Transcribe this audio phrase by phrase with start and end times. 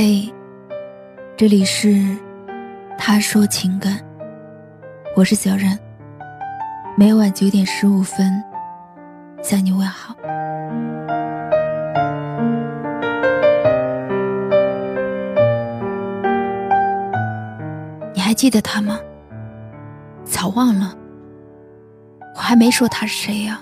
[0.00, 0.32] 嘿，
[1.36, 2.16] 这里是
[2.96, 3.98] 他说情感，
[5.16, 5.76] 我是小冉。
[6.96, 8.30] 每晚九点十五分
[9.42, 10.14] 向你问好。
[18.14, 19.00] 你还记得他吗？
[20.24, 20.96] 早忘了。
[22.36, 23.60] 我还没说他是谁呀。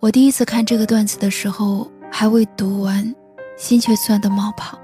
[0.00, 3.14] 我第一次看这个段子的时候，还未读完。
[3.58, 4.78] 心却酸得冒泡，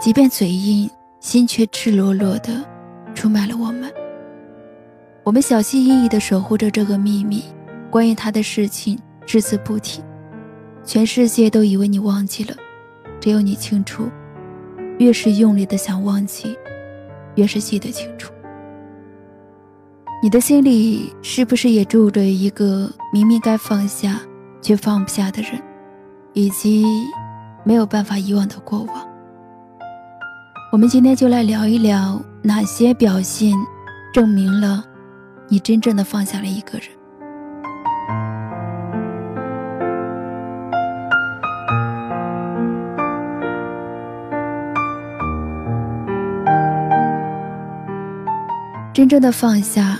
[0.00, 2.64] 即便嘴硬，心却赤裸裸的
[3.14, 3.92] 出卖了我们。
[5.22, 7.44] 我们小心翼翼的守护着这个秘密，
[7.90, 10.02] 关于他的事情只字不提。
[10.84, 12.56] 全世界都以为你忘记了，
[13.20, 14.10] 只有你清楚。
[14.98, 16.56] 越是用力的想忘记，
[17.34, 18.32] 越是记得清楚。
[20.22, 24.18] 你的心里是不是也住着一个明明该放下
[24.62, 25.60] 却放不下的人，
[26.32, 26.86] 以及？
[27.64, 29.08] 没有办法遗忘的过往，
[30.72, 33.52] 我们今天就来聊一聊哪些表现
[34.12, 34.84] 证明了
[35.48, 36.88] 你真正的放下了一个人。
[48.92, 49.98] 真正的放下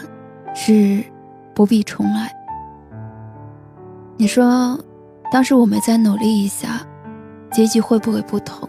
[0.54, 1.02] 是
[1.54, 2.30] 不必重来。
[4.16, 4.78] 你说，
[5.30, 6.84] 当时我们再努力一下。
[7.53, 8.69] 结局会不会不同？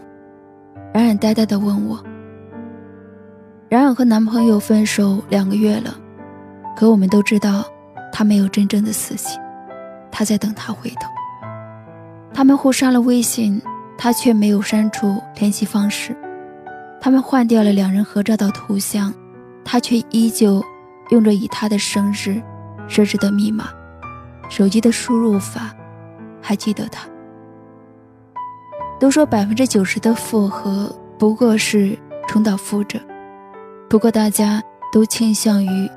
[0.92, 1.98] 冉冉呆呆地问我。
[3.70, 5.96] 冉冉和男朋友分手两个月了，
[6.76, 7.64] 可我们都知道，
[8.12, 9.40] 他没有真正的死心，
[10.12, 11.08] 他在等他回头。
[12.32, 13.60] 他们互删了微信，
[13.96, 16.14] 他却没有删除联系方式。
[17.00, 19.12] 他们换掉了两人合照的图像，
[19.64, 20.62] 他却依旧
[21.10, 22.40] 用着以他的生日
[22.86, 23.68] 设置的密码，
[24.48, 25.74] 手机的输入法，
[26.40, 27.08] 还记得他。
[29.04, 31.94] 都说百分之九十的复合不过是
[32.26, 32.98] 重蹈覆辙，
[33.86, 35.90] 不过大家都倾向于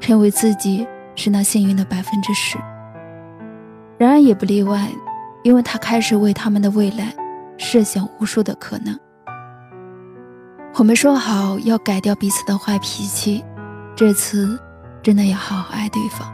[0.00, 2.58] 认为自己是那幸运的百分之十。
[3.96, 4.88] 然而也不例外，
[5.44, 7.14] 因为他开始为他们的未来
[7.58, 8.98] 设想无数的可能。
[10.74, 13.44] 我们说好要改掉彼此的坏脾气，
[13.94, 14.58] 这次
[15.00, 16.28] 真的要好好爱对方。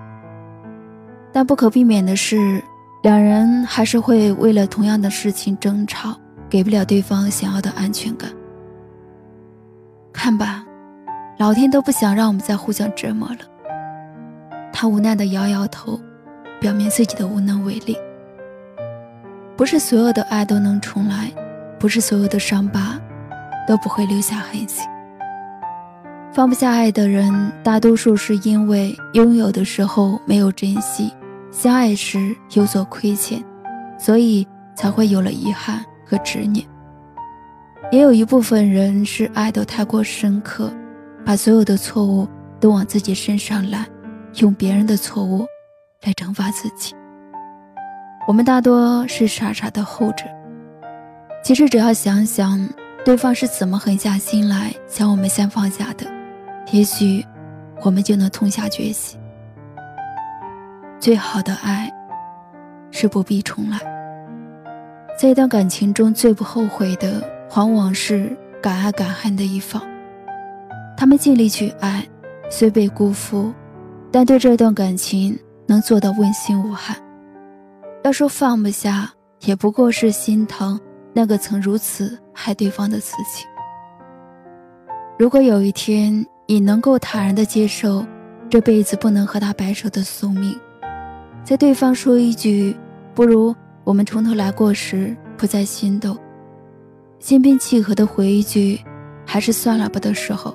[1.34, 2.64] 但不可避免的是。
[3.02, 6.16] 两人还是会为了同样的事情争吵，
[6.50, 8.28] 给不了对方想要的安全感。
[10.12, 10.64] 看吧，
[11.38, 13.38] 老天都不想让我们再互相折磨了。
[14.72, 15.98] 他无奈的摇摇头，
[16.60, 17.96] 表明自己的无能为力。
[19.56, 21.30] 不是所有的爱都能重来，
[21.78, 23.00] 不是所有的伤疤
[23.66, 24.82] 都不会留下痕迹。
[26.32, 31.12] 放不下爱的人，大多数是因为拥有的时候没有珍惜。
[31.50, 33.42] 相爱时有所亏欠，
[33.98, 36.66] 所以才会有了遗憾和执念。
[37.90, 40.70] 也有一部分人是爱得太过深刻，
[41.24, 42.28] 把所有的错误
[42.60, 43.86] 都往自己身上揽，
[44.36, 45.46] 用别人的错误
[46.02, 46.94] 来惩罚自己。
[48.26, 50.24] 我们大多是傻傻的后者。
[51.42, 52.68] 其实只要想想
[53.04, 56.06] 对方是怎么狠下心来将我们先放下的，
[56.72, 57.24] 也许
[57.82, 59.18] 我们就能痛下决心。
[61.00, 61.88] 最好的爱，
[62.90, 63.78] 是不必重来。
[65.18, 67.22] 在一段感情中最不后悔的，
[67.54, 69.80] 往往是敢爱敢恨的一方。
[70.96, 72.04] 他们尽力去爱，
[72.50, 73.52] 虽被辜负，
[74.10, 76.96] 但对这段感情能做到问心无憾。
[78.02, 79.08] 要说放不下，
[79.44, 80.80] 也不过是心疼
[81.12, 83.44] 那个曾如此害对方的自己。
[85.16, 88.04] 如果有一天你能够坦然的接受
[88.48, 90.58] 这辈子不能和他白首的宿命，
[91.48, 92.76] 在对方说一句
[93.16, 96.14] “不如我们从头来过”时，不再心动；
[97.20, 98.78] 心平气和的回一句
[99.24, 100.54] “还是算了吧”的时候，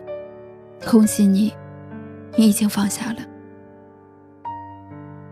[0.88, 1.52] 恭喜你，
[2.36, 3.22] 你已经放下了。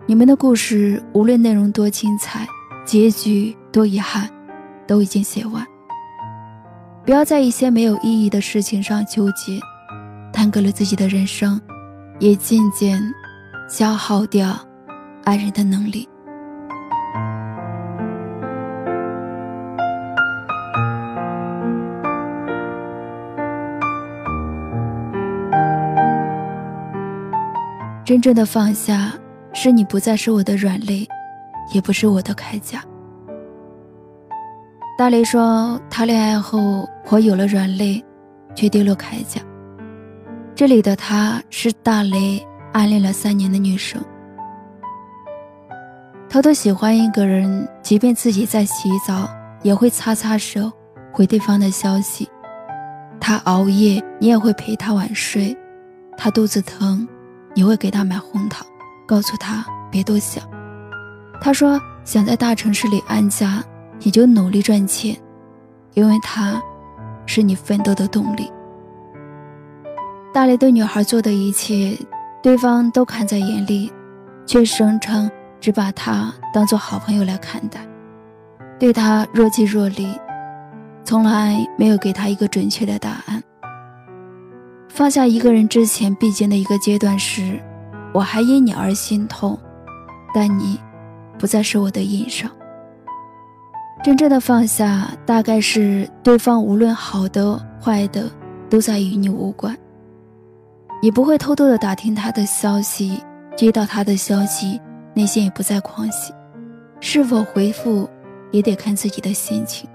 [0.08, 2.48] 你们的故事无论内容多精彩，
[2.84, 4.28] 结局多遗憾，
[4.88, 5.64] 都已经写完。
[7.06, 9.60] 不要在一些没有意义的事情上纠结，
[10.34, 11.62] 耽搁了自己的人生，
[12.18, 13.00] 也渐渐
[13.70, 14.58] 消耗掉。
[15.24, 16.08] 爱人的能力。
[28.04, 29.14] 真正的放下，
[29.54, 31.08] 是你不再是我的软肋，
[31.74, 32.84] 也不是我的铠甲。
[34.98, 38.04] 大雷说，他恋爱后，我有了软肋，
[38.54, 39.40] 却丢了铠甲。
[40.54, 44.04] 这里的他是大雷暗恋了三年的女生。
[46.32, 49.30] 偷偷喜欢一个人，即便自己在洗澡，
[49.64, 50.72] 也会擦擦手，
[51.12, 52.26] 回对方的消息。
[53.20, 55.54] 他熬夜，你也会陪他晚睡；
[56.16, 57.06] 他肚子疼，
[57.54, 58.66] 你会给他买红糖，
[59.06, 60.42] 告诉他别多想。
[61.42, 63.62] 他说想在大城市里安家，
[64.00, 65.14] 你就努力赚钱，
[65.96, 66.64] 因为他
[67.26, 68.50] 是你奋斗的动力。
[70.34, 71.98] 大雷对女孩做的一切，
[72.42, 73.92] 对方都看在眼里，
[74.46, 75.30] 却声称
[75.62, 77.80] 只把他当做好朋友来看待，
[78.78, 80.14] 对他若即若离。
[81.04, 83.42] 从来没有给他一个准确的答案。
[84.90, 87.60] 放下一个人之前必经的一个阶段是，
[88.14, 89.58] 我还因你而心痛，
[90.34, 90.80] 但你
[91.40, 92.50] 不再是我的硬伤。
[94.04, 98.30] 真正的放下，大概是对方无论好的坏的，
[98.70, 99.76] 都在与你无关。
[101.02, 103.24] 你不会偷偷的打听他的消息，
[103.56, 104.80] 接到他的消息，
[105.14, 106.34] 内心也不再狂喜，
[107.00, 108.10] 是否回复，
[108.52, 109.90] 也得看自己的心情。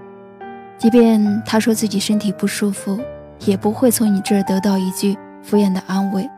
[0.78, 3.00] 即便他说自己身体不舒服，
[3.46, 6.28] 也不会从你这儿得到一句敷衍的安慰，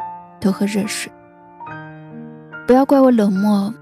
[0.40, 1.10] 多喝热水。
[2.66, 3.72] 不要怪我冷漠，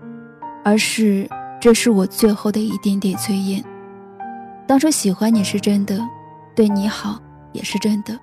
[0.65, 1.29] 而是
[1.61, 3.63] 这是我最后的一点点尊严。
[4.67, 6.01] 当初喜欢你是真的，
[6.55, 7.21] 对你好
[7.53, 8.19] 也是真的，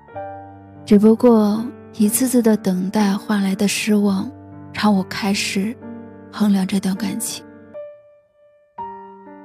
[0.86, 1.64] 只不过
[1.98, 4.28] 一次次的等待换来的失望，
[4.74, 5.76] 让我开始
[6.33, 7.45] 衡量这段感情。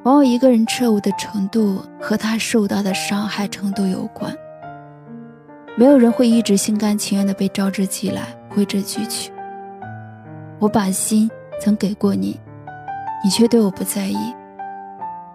[0.05, 4.35] 往往一个人彻悟的程度和他受到的伤害程度有关。
[5.77, 9.31] 没有人会一直心甘情愿的被招之即来，挥之即去。
[10.59, 11.31] 我把心
[11.61, 12.41] 曾给过你，
[13.23, 14.17] 你却对我不在意，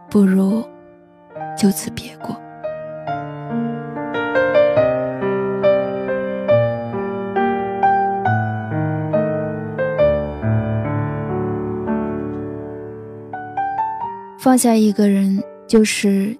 [0.09, 0.63] 不如
[1.55, 2.35] 就此别过。
[14.44, 16.38] 放下一个人，就是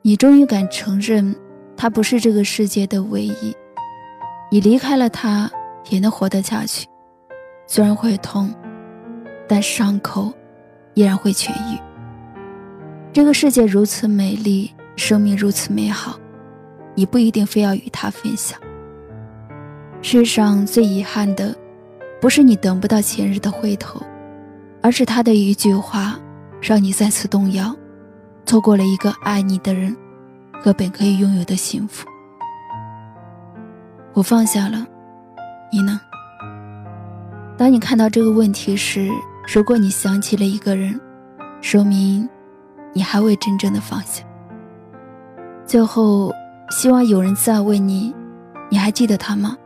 [0.00, 1.36] 你终于敢承认，
[1.76, 3.54] 他不是这个世界的唯一。
[4.50, 5.50] 你离开了他，
[5.90, 6.88] 也能活得下去，
[7.66, 8.50] 虽然会痛，
[9.46, 10.32] 但伤口
[10.94, 11.78] 依然会痊愈。
[13.12, 16.18] 这个世界如此美丽，生命如此美好，
[16.94, 18.58] 你不一定非要与他分享。
[20.00, 21.54] 世上最遗憾的，
[22.18, 24.00] 不是你等不到前日的回头，
[24.80, 26.18] 而是他的一句话。
[26.62, 27.74] 让你再次动摇，
[28.46, 29.94] 错过了一个爱你的人
[30.62, 32.06] 和本可以拥有的幸福。
[34.14, 34.86] 我放下了，
[35.72, 36.00] 你呢？
[37.58, 39.10] 当你看到这个问题时，
[39.52, 40.98] 如果你想起了一个人，
[41.60, 42.28] 说明
[42.92, 44.22] 你还未真正的放下。
[45.66, 46.32] 最后，
[46.70, 48.14] 希望有人再问你，
[48.70, 49.56] 你还记得他吗？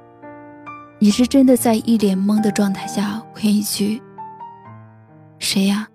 [0.99, 4.01] 你是真的在一脸懵的状态下问一句
[5.39, 5.87] ：“谁呀？”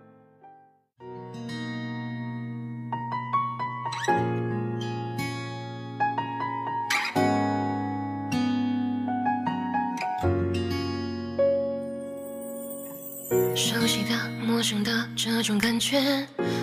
[14.72, 16.00] 生的这种感觉，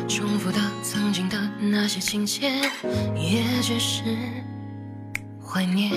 [0.09, 2.51] 重复的曾经的那些情节，
[3.15, 4.03] 也只是
[5.45, 5.93] 怀念。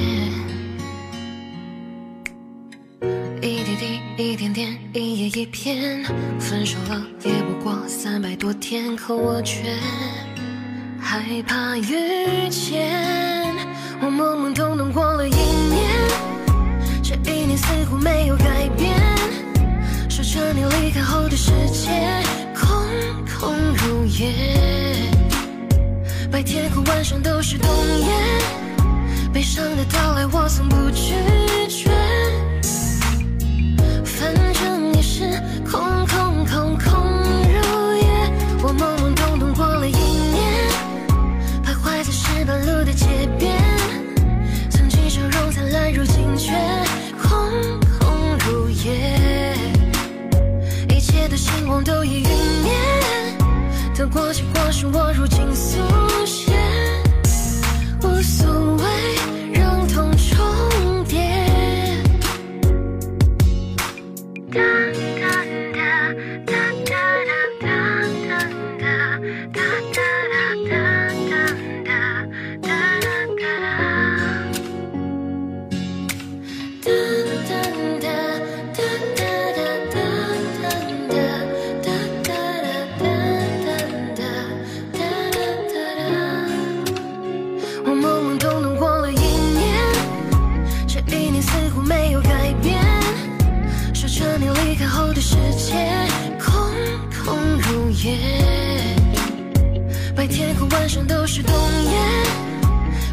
[3.41, 6.03] 一滴滴，一点点，一页一篇，
[6.37, 9.73] 分手了也不过三百多天，可我却
[10.99, 12.91] 害怕遇见。
[14.01, 15.20] 我懵懵懂懂过了
[27.51, 28.07] 是冬夜，
[29.33, 31.15] 悲伤的到来我从不拒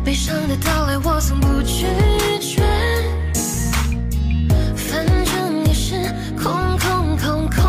[0.09, 1.85] 悲伤的到来，我从不拒
[2.41, 2.63] 绝。
[4.75, 5.97] 反正也是
[6.35, 7.61] 空空空空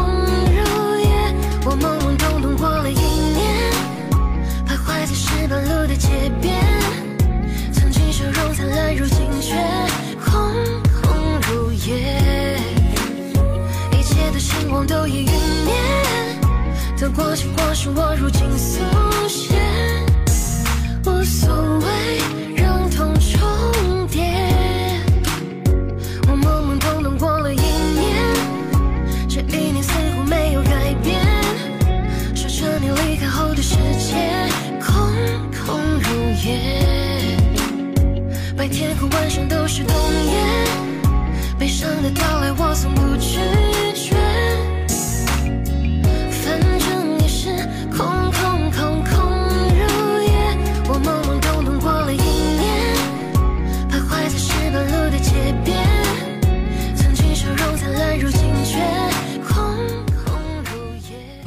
[0.47, 1.35] 如也。
[1.65, 3.73] 我懵懵懂懂过了一年，
[4.65, 6.55] 徘徊在石板路的街边。
[7.73, 9.53] 曾经笑容灿烂，如今却
[10.23, 10.31] 空
[11.01, 11.11] 空
[11.51, 12.57] 如也。
[13.91, 15.31] 一切的星光都已陨
[15.65, 15.73] 灭，
[16.97, 18.79] 得过且过是我如今速
[19.27, 19.59] 写。
[21.05, 22.19] 无所谓，